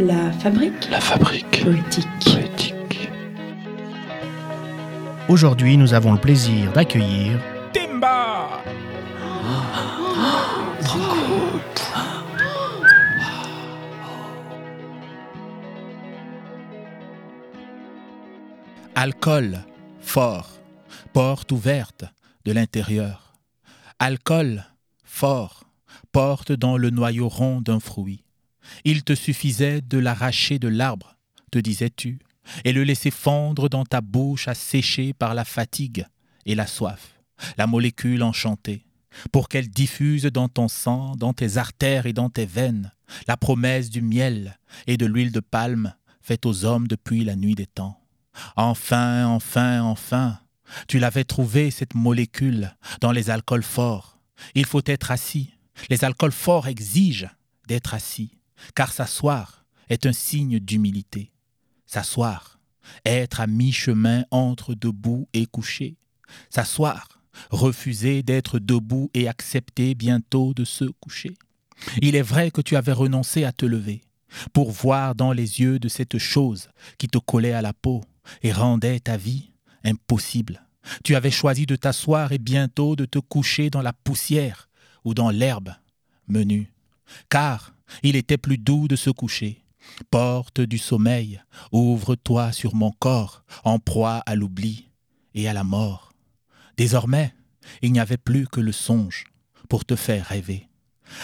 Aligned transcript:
La 0.00 0.32
fabrique 0.32 0.88
La 0.90 0.98
fabrique 0.98 1.62
poétique. 1.62 2.08
poétique. 2.24 3.10
Aujourd'hui, 5.28 5.76
nous 5.76 5.92
avons 5.92 6.12
le 6.12 6.18
plaisir 6.18 6.72
d'accueillir 6.72 7.38
Timba 7.74 8.48
Alcool, 18.94 19.58
fort, 20.00 20.48
porte 21.12 21.52
ouverte 21.52 22.06
de 22.46 22.52
l'intérieur. 22.52 23.34
Alcool, 23.98 24.64
fort, 25.04 25.64
porte 26.10 26.52
dans 26.52 26.78
le 26.78 26.88
noyau 26.88 27.28
rond 27.28 27.60
d'un 27.60 27.80
fruit. 27.80 28.24
Il 28.84 29.02
te 29.02 29.14
suffisait 29.14 29.80
de 29.80 29.98
l'arracher 29.98 30.58
de 30.58 30.68
l'arbre, 30.68 31.16
te 31.50 31.58
disais-tu, 31.58 32.18
et 32.64 32.72
le 32.72 32.84
laisser 32.84 33.10
fondre 33.10 33.68
dans 33.68 33.84
ta 33.84 34.00
bouche 34.00 34.48
asséchée 34.48 35.12
par 35.12 35.34
la 35.34 35.44
fatigue 35.44 36.06
et 36.46 36.54
la 36.54 36.66
soif, 36.66 37.20
la 37.58 37.66
molécule 37.66 38.22
enchantée, 38.22 38.84
pour 39.32 39.48
qu'elle 39.48 39.68
diffuse 39.68 40.24
dans 40.24 40.48
ton 40.48 40.68
sang, 40.68 41.14
dans 41.16 41.32
tes 41.32 41.56
artères 41.56 42.06
et 42.06 42.12
dans 42.12 42.30
tes 42.30 42.46
veines, 42.46 42.92
la 43.26 43.36
promesse 43.36 43.90
du 43.90 44.02
miel 44.02 44.58
et 44.86 44.96
de 44.96 45.06
l'huile 45.06 45.32
de 45.32 45.40
palme 45.40 45.94
faite 46.22 46.46
aux 46.46 46.64
hommes 46.64 46.86
depuis 46.86 47.24
la 47.24 47.36
nuit 47.36 47.54
des 47.54 47.66
temps. 47.66 47.98
Enfin, 48.56 49.26
enfin, 49.26 49.82
enfin, 49.82 50.38
tu 50.86 50.98
l'avais 50.98 51.24
trouvée, 51.24 51.70
cette 51.70 51.94
molécule, 51.94 52.74
dans 53.00 53.12
les 53.12 53.30
alcools 53.30 53.62
forts. 53.62 54.18
Il 54.54 54.64
faut 54.64 54.82
être 54.86 55.10
assis. 55.10 55.50
Les 55.88 56.04
alcools 56.04 56.32
forts 56.32 56.68
exigent 56.68 57.28
d'être 57.66 57.94
assis, 57.94 58.38
car 58.74 58.92
s'asseoir 58.92 59.64
est 59.88 60.06
un 60.06 60.12
signe 60.12 60.58
d'humilité. 60.58 61.32
S'asseoir, 61.86 62.60
être 63.04 63.40
à 63.40 63.46
mi-chemin 63.46 64.24
entre 64.30 64.74
debout 64.74 65.28
et 65.32 65.46
couché. 65.46 65.96
S'asseoir, 66.48 67.08
refuser 67.50 68.22
d'être 68.22 68.58
debout 68.58 69.10
et 69.14 69.28
accepter 69.28 69.94
bientôt 69.94 70.54
de 70.54 70.64
se 70.64 70.84
coucher. 70.84 71.36
Il 72.00 72.14
est 72.14 72.22
vrai 72.22 72.50
que 72.50 72.60
tu 72.60 72.76
avais 72.76 72.92
renoncé 72.92 73.44
à 73.44 73.52
te 73.52 73.66
lever, 73.66 74.02
pour 74.52 74.70
voir 74.70 75.14
dans 75.14 75.32
les 75.32 75.60
yeux 75.60 75.78
de 75.78 75.88
cette 75.88 76.18
chose 76.18 76.68
qui 76.98 77.08
te 77.08 77.18
collait 77.18 77.52
à 77.52 77.62
la 77.62 77.72
peau 77.72 78.04
et 78.42 78.52
rendait 78.52 79.00
ta 79.00 79.16
vie 79.16 79.50
impossible. 79.84 80.66
Tu 81.04 81.14
avais 81.14 81.30
choisi 81.30 81.66
de 81.66 81.76
t'asseoir 81.76 82.32
et 82.32 82.38
bientôt 82.38 82.96
de 82.96 83.04
te 83.04 83.18
coucher 83.18 83.70
dans 83.70 83.82
la 83.82 83.92
poussière 83.92 84.68
ou 85.04 85.14
dans 85.14 85.30
l'herbe 85.30 85.74
menue. 86.28 86.72
Car 87.28 87.74
il 88.02 88.16
était 88.16 88.38
plus 88.38 88.58
doux 88.58 88.88
de 88.88 88.96
se 88.96 89.10
coucher. 89.10 89.64
Porte 90.10 90.60
du 90.60 90.78
sommeil, 90.78 91.42
ouvre-toi 91.72 92.52
sur 92.52 92.74
mon 92.74 92.92
corps, 92.92 93.44
en 93.64 93.78
proie 93.78 94.22
à 94.26 94.34
l'oubli 94.34 94.90
et 95.34 95.48
à 95.48 95.52
la 95.52 95.64
mort. 95.64 96.12
Désormais, 96.76 97.34
il 97.82 97.92
n'y 97.92 98.00
avait 98.00 98.16
plus 98.16 98.46
que 98.46 98.60
le 98.60 98.72
songe 98.72 99.24
pour 99.68 99.84
te 99.84 99.96
faire 99.96 100.26
rêver. 100.26 100.68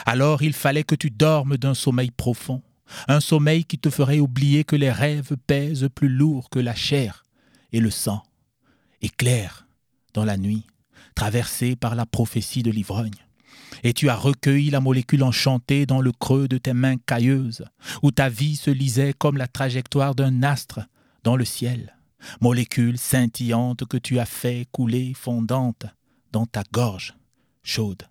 Alors 0.05 0.43
il 0.43 0.53
fallait 0.53 0.85
que 0.85 0.95
tu 0.95 1.11
dormes 1.11 1.57
d'un 1.57 1.75
sommeil 1.75 2.11
profond, 2.11 2.63
un 3.09 3.21
sommeil 3.21 3.65
qui 3.65 3.79
te 3.79 3.91
ferait 3.91 4.21
oublier 4.21 4.65
que 4.65 4.77
les 4.77 4.91
rêves 4.91 5.37
pèsent 5.47 5.89
plus 5.95 6.09
lourd 6.09 6.51
que 6.51 6.59
la 6.59 6.75
chair 6.75 7.25
et 7.73 7.81
le 7.81 7.91
sang, 7.91 8.23
et 9.03 9.09
clair 9.09 9.67
dans 10.15 10.25
la 10.25 10.37
nuit, 10.37 10.67
traversé 11.15 11.77
par 11.77 11.95
la 11.95 12.07
prophétie 12.07 12.63
de 12.63 12.71
l'ivrogne. 12.71 13.26
Et 13.83 13.93
tu 13.93 14.09
as 14.09 14.17
recueilli 14.17 14.71
la 14.71 14.81
molécule 14.81 15.23
enchantée 15.23 15.87
dans 15.87 16.01
le 16.01 16.13
creux 16.13 16.49
de 16.49 16.59
tes 16.59 16.73
mains 16.73 16.97
cailleuses, 16.97 17.65
où 18.03 18.11
ta 18.11 18.29
vie 18.29 18.57
se 18.57 18.71
lisait 18.71 19.13
comme 19.13 19.37
la 19.37 19.47
trajectoire 19.47 20.15
d'un 20.15 20.43
astre 20.43 20.81
dans 21.25 21.37
le 21.37 21.45
ciel, 21.45 21.97
molécule 22.41 22.99
scintillante 22.99 23.85
que 23.87 23.97
tu 23.97 24.19
as 24.19 24.27
fait 24.27 24.67
couler 24.73 25.13
fondante 25.15 25.87
dans 26.33 26.47
ta 26.47 26.63
gorge 26.73 27.15
chaude. 27.63 28.03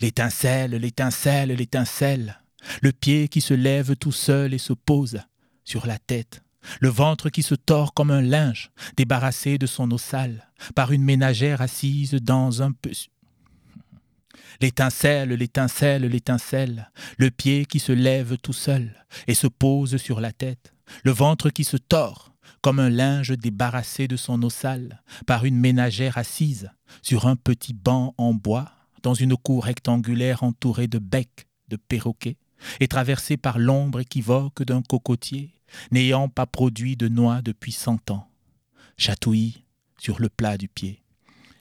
L'étincelle, 0.00 0.72
l'étincelle, 0.72 1.50
l'étincelle, 1.50 2.40
le 2.82 2.92
pied 2.92 3.28
qui 3.28 3.40
se 3.40 3.54
lève 3.54 3.96
tout 3.96 4.12
seul 4.12 4.54
et 4.54 4.58
se 4.58 4.72
pose 4.72 5.20
sur 5.64 5.86
la 5.86 5.98
tête, 5.98 6.42
le 6.80 6.88
ventre 6.88 7.28
qui 7.28 7.42
se 7.42 7.54
tord 7.54 7.94
comme 7.94 8.10
un 8.10 8.22
linge 8.22 8.70
débarrassé 8.96 9.58
de 9.58 9.66
son 9.66 9.90
eau 9.90 9.98
par 10.74 10.92
une 10.92 11.02
ménagère 11.02 11.60
assise 11.60 12.14
dans 12.14 12.62
un. 12.62 12.72
L'étincelle, 14.60 15.30
l'étincelle, 15.30 16.02
l'étincelle, 16.06 16.90
le 17.18 17.30
pied 17.30 17.64
qui 17.66 17.78
se 17.78 17.92
lève 17.92 18.36
tout 18.38 18.52
seul 18.52 18.94
et 19.26 19.34
se 19.34 19.46
pose 19.46 19.96
sur 19.96 20.20
la 20.20 20.32
tête, 20.32 20.74
le 21.02 21.10
ventre 21.12 21.50
qui 21.50 21.64
se 21.64 21.76
tord 21.76 22.34
comme 22.60 22.80
un 22.80 22.90
linge 22.90 23.36
débarrassé 23.36 24.08
de 24.08 24.16
son 24.16 24.42
eau 24.42 24.48
par 25.26 25.44
une 25.44 25.58
ménagère 25.58 26.16
assise 26.16 26.70
sur 27.02 27.26
un 27.26 27.36
petit 27.36 27.74
banc 27.74 28.14
en 28.16 28.32
bois 28.32 28.70
dans 29.02 29.14
une 29.14 29.36
cour 29.36 29.64
rectangulaire 29.64 30.42
entourée 30.42 30.88
de 30.88 30.98
becs 30.98 31.46
de 31.68 31.76
perroquets 31.76 32.38
et 32.80 32.88
traversée 32.88 33.36
par 33.36 33.58
l'ombre 33.58 34.00
équivoque 34.00 34.62
d'un 34.62 34.82
cocotier 34.82 35.54
n'ayant 35.90 36.28
pas 36.28 36.46
produit 36.46 36.96
de 36.96 37.08
noix 37.08 37.42
depuis 37.42 37.72
cent 37.72 38.10
ans. 38.10 38.28
Chatouille 38.96 39.64
sur 39.98 40.20
le 40.20 40.28
plat 40.28 40.56
du 40.56 40.68
pied. 40.68 41.02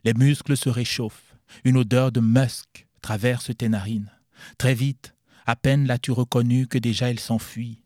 Les 0.03 0.13
muscles 0.13 0.55
se 0.55 0.69
réchauffent, 0.69 1.32
une 1.63 1.77
odeur 1.77 2.11
de 2.11 2.19
musc 2.19 2.87
traverse 3.01 3.51
tes 3.57 3.69
narines. 3.69 4.11
Très 4.57 4.73
vite, 4.73 5.15
à 5.45 5.55
peine 5.55 5.85
l'as-tu 5.85 6.11
reconnu 6.11 6.67
que 6.67 6.77
déjà 6.77 7.09
elle 7.09 7.19
s'enfuit, 7.19 7.81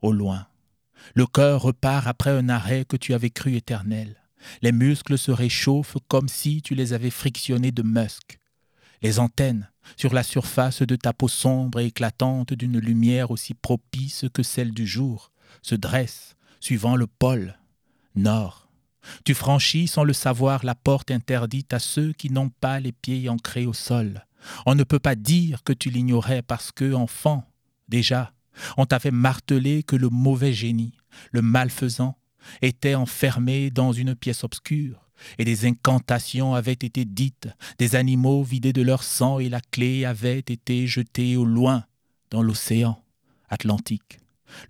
au 0.00 0.12
loin. 0.12 0.46
Le 1.14 1.26
cœur 1.26 1.62
repart 1.62 2.06
après 2.06 2.30
un 2.30 2.48
arrêt 2.48 2.84
que 2.84 2.96
tu 2.96 3.14
avais 3.14 3.30
cru 3.30 3.56
éternel. 3.56 4.16
Les 4.60 4.72
muscles 4.72 5.18
se 5.18 5.30
réchauffent 5.30 5.98
comme 6.08 6.28
si 6.28 6.62
tu 6.62 6.74
les 6.74 6.92
avais 6.92 7.10
frictionnés 7.10 7.72
de 7.72 7.82
musc. 7.82 8.38
Les 9.02 9.18
antennes, 9.18 9.68
sur 9.96 10.14
la 10.14 10.22
surface 10.22 10.82
de 10.82 10.96
ta 10.96 11.12
peau 11.12 11.28
sombre 11.28 11.80
et 11.80 11.86
éclatante 11.86 12.52
d'une 12.52 12.78
lumière 12.78 13.30
aussi 13.30 13.54
propice 13.54 14.26
que 14.32 14.42
celle 14.42 14.72
du 14.72 14.86
jour, 14.86 15.32
se 15.60 15.74
dressent, 15.74 16.36
suivant 16.60 16.96
le 16.96 17.06
pôle 17.06 17.58
nord. 18.14 18.68
Tu 19.24 19.34
franchis 19.34 19.88
sans 19.88 20.04
le 20.04 20.12
savoir 20.12 20.64
la 20.64 20.74
porte 20.74 21.10
interdite 21.10 21.72
à 21.72 21.78
ceux 21.78 22.12
qui 22.12 22.30
n'ont 22.30 22.50
pas 22.50 22.80
les 22.80 22.92
pieds 22.92 23.28
ancrés 23.28 23.66
au 23.66 23.72
sol. 23.72 24.26
On 24.66 24.74
ne 24.74 24.84
peut 24.84 24.98
pas 24.98 25.14
dire 25.14 25.62
que 25.62 25.72
tu 25.72 25.90
l'ignorais 25.90 26.42
parce 26.42 26.72
que, 26.72 26.94
enfant, 26.94 27.44
déjà, 27.88 28.32
on 28.76 28.86
t'avait 28.86 29.10
martelé 29.10 29.82
que 29.82 29.96
le 29.96 30.08
mauvais 30.08 30.52
génie, 30.52 30.94
le 31.30 31.42
malfaisant, 31.42 32.16
était 32.60 32.94
enfermé 32.94 33.70
dans 33.70 33.92
une 33.92 34.14
pièce 34.14 34.44
obscure, 34.44 35.08
et 35.38 35.44
des 35.44 35.66
incantations 35.66 36.54
avaient 36.54 36.72
été 36.72 37.04
dites, 37.04 37.48
des 37.78 37.94
animaux 37.94 38.42
vidés 38.42 38.72
de 38.72 38.82
leur 38.82 39.04
sang 39.04 39.38
et 39.38 39.48
la 39.48 39.60
clé 39.60 40.04
avait 40.04 40.40
été 40.40 40.86
jetée 40.86 41.36
au 41.36 41.44
loin 41.44 41.84
dans 42.30 42.42
l'océan 42.42 43.02
Atlantique, 43.48 44.18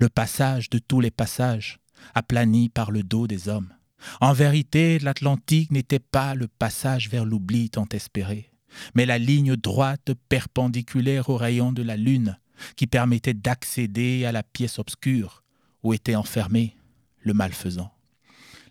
le 0.01 0.09
passage 0.09 0.69
de 0.69 0.79
tous 0.79 1.01
les 1.01 1.11
passages, 1.11 1.79
aplani 2.15 2.69
par 2.69 2.91
le 2.91 3.03
dos 3.03 3.27
des 3.27 3.49
hommes. 3.49 3.73
En 4.21 4.33
vérité, 4.33 4.99
l'Atlantique 4.99 5.71
n'était 5.71 5.99
pas 5.99 6.35
le 6.35 6.49
passage 6.49 7.09
vers 7.09 7.25
l'oubli 7.25 7.71
tant 7.71 7.89
espéré, 7.93 8.51
mais 8.95 9.07
la 9.07 9.19
ligne 9.19 9.57
droite 9.57 10.13
perpendiculaire 10.29 11.29
au 11.29 11.37
rayon 11.37 11.73
de 11.73 11.83
la 11.83 11.97
lune 11.97 12.39
qui 12.77 12.87
permettait 12.87 13.35
d'accéder 13.35 14.25
à 14.25 14.33
la 14.33 14.43
pièce 14.43 14.79
obscure 14.79 15.43
où 15.83 15.93
était 15.93 16.15
enfermé 16.15 16.77
le 17.21 17.35
malfaisant. 17.35 17.93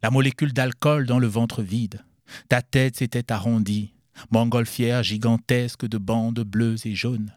La 0.04 0.12
molécule 0.12 0.54
d'alcool 0.54 1.06
dans 1.06 1.20
le 1.20 1.28
ventre 1.28 1.62
vide. 1.62 2.04
Ta 2.50 2.62
tête 2.62 2.98
s'était 2.98 3.32
arrondie, 3.32 3.94
montgolfière 4.32 5.04
gigantesque 5.04 5.86
de 5.86 5.98
bandes 5.98 6.40
bleues 6.40 6.88
et 6.88 6.96
jaunes. 6.96 7.34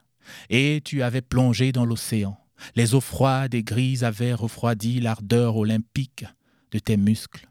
Et 0.48 0.80
tu 0.84 1.02
avais 1.02 1.20
plongé 1.20 1.72
dans 1.72 1.84
l'océan. 1.84 2.38
Les 2.76 2.94
eaux 2.94 3.00
froides 3.00 3.54
et 3.54 3.62
grises 3.62 4.04
avaient 4.04 4.32
refroidi 4.32 5.00
l'ardeur 5.00 5.56
olympique 5.56 6.24
de 6.70 6.78
tes 6.78 6.96
muscles. 6.96 7.48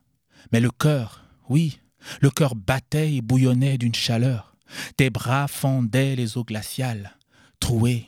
Mais 0.51 0.60
le 0.60 0.72
cœur, 0.72 1.24
oui, 1.50 1.80
le 2.22 2.30
cœur 2.30 2.56
battait 2.56 3.16
et 3.16 3.22
bouillonnait 3.22 3.78
d'une 3.78 3.95
chaleur. 3.95 4.56
Tes 4.98 5.10
bras 5.10 5.48
fendaient 5.48 6.16
les 6.16 6.38
eaux 6.38 6.44
glaciales, 6.44 7.18
trouées. 7.60 8.07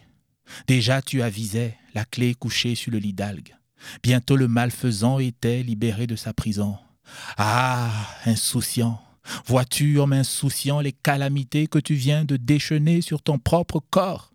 Déjà 0.68 1.02
tu 1.02 1.22
avisais 1.22 1.78
la 1.94 2.06
clé 2.06 2.34
couchée 2.34 2.76
sur 2.76 2.92
le 2.92 2.98
lit 2.98 3.14
d'algues. 3.14 3.56
Bientôt 4.04 4.36
le 4.36 4.48
malfaisant 4.48 5.20
était 5.20 5.64
libéré 5.64 6.08
de 6.08 6.16
sa 6.16 6.34
prison. 6.34 6.78
Ah, 7.38 7.92
insouciant, 8.26 9.02
vois-tu, 9.46 10.00
homme 10.00 10.14
insouciant, 10.14 10.82
les 10.82 10.92
calamités 10.92 11.68
que 11.68 11.80
tu 11.80 11.94
viens 11.94 12.26
de 12.26 12.38
déchaîner 12.38 13.02
sur 13.02 13.22
ton 13.22 13.38
propre 13.38 13.80
corps? 13.92 14.34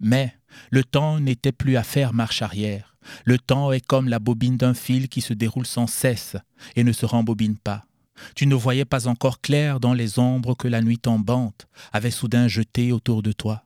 Mais 0.00 0.34
le 0.70 0.84
temps 0.84 1.20
n'était 1.20 1.52
plus 1.52 1.76
à 1.76 1.82
faire 1.82 2.12
marche 2.12 2.42
arrière. 2.42 2.93
Le 3.24 3.38
temps 3.38 3.72
est 3.72 3.84
comme 3.84 4.08
la 4.08 4.18
bobine 4.18 4.56
d'un 4.56 4.74
fil 4.74 5.08
qui 5.08 5.20
se 5.20 5.34
déroule 5.34 5.66
sans 5.66 5.86
cesse 5.86 6.36
et 6.76 6.84
ne 6.84 6.92
se 6.92 7.06
rembobine 7.06 7.56
pas. 7.56 7.86
Tu 8.34 8.46
ne 8.46 8.54
voyais 8.54 8.84
pas 8.84 9.08
encore 9.08 9.40
clair 9.40 9.80
dans 9.80 9.92
les 9.92 10.18
ombres 10.18 10.54
que 10.54 10.68
la 10.68 10.82
nuit 10.82 10.98
tombante 10.98 11.66
avait 11.92 12.10
soudain 12.10 12.48
jetées 12.48 12.92
autour 12.92 13.22
de 13.22 13.32
toi, 13.32 13.64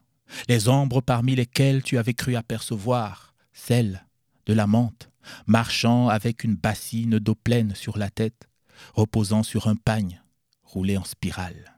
les 0.49 0.69
ombres 0.69 1.01
parmi 1.01 1.35
lesquelles 1.35 1.83
tu 1.83 1.99
avais 1.99 2.15
cru 2.15 2.35
apercevoir 2.37 3.35
celles 3.53 4.07
de 4.47 4.55
la 4.55 4.67
menthe, 4.67 5.11
marchant 5.47 6.09
avec 6.09 6.45
une 6.45 6.55
bassine 6.55 7.19
d'eau 7.19 7.35
pleine 7.35 7.75
sur 7.75 7.99
la 7.99 8.09
tête, 8.09 8.49
reposant 8.95 9.43
sur 9.43 9.69
un 9.69 9.77
pagne 9.77 10.23
roulé 10.63 10.97
en 10.97 11.05
spirale. 11.05 11.78